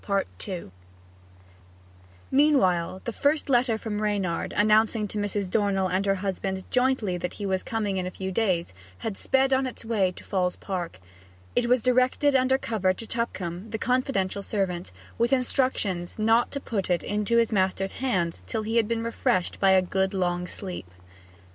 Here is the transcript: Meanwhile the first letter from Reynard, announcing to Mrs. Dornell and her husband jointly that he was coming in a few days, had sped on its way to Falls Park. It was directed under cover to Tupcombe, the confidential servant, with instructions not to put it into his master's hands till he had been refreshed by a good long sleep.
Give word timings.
Meanwhile 2.31 3.01
the 3.03 3.11
first 3.11 3.51
letter 3.51 3.77
from 3.77 4.01
Reynard, 4.01 4.51
announcing 4.57 5.07
to 5.09 5.19
Mrs. 5.19 5.47
Dornell 5.47 5.89
and 5.89 6.07
her 6.07 6.15
husband 6.15 6.63
jointly 6.71 7.17
that 7.19 7.35
he 7.35 7.45
was 7.45 7.61
coming 7.61 7.97
in 7.97 8.07
a 8.07 8.09
few 8.09 8.31
days, 8.31 8.73
had 9.05 9.15
sped 9.15 9.53
on 9.53 9.67
its 9.67 9.85
way 9.85 10.11
to 10.13 10.23
Falls 10.23 10.55
Park. 10.55 10.99
It 11.55 11.67
was 11.69 11.83
directed 11.83 12.35
under 12.35 12.57
cover 12.57 12.93
to 12.95 13.05
Tupcombe, 13.05 13.69
the 13.69 13.77
confidential 13.77 14.41
servant, 14.41 14.91
with 15.19 15.31
instructions 15.31 16.17
not 16.17 16.49
to 16.49 16.59
put 16.59 16.89
it 16.89 17.03
into 17.03 17.37
his 17.37 17.51
master's 17.51 17.91
hands 17.91 18.43
till 18.47 18.63
he 18.63 18.77
had 18.77 18.87
been 18.87 19.03
refreshed 19.03 19.59
by 19.59 19.69
a 19.69 19.83
good 19.83 20.15
long 20.15 20.47
sleep. 20.47 20.89